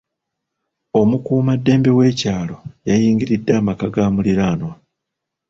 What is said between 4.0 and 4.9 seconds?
muliraanwa.